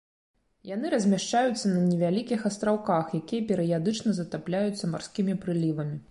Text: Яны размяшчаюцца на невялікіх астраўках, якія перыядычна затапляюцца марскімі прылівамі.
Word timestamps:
Яны 0.67 0.89
размяшчаюцца 0.93 1.65
на 1.73 1.81
невялікіх 1.89 2.47
астраўках, 2.51 3.05
якія 3.19 3.45
перыядычна 3.51 4.15
затапляюцца 4.21 4.89
марскімі 4.95 5.33
прылівамі. 5.45 5.99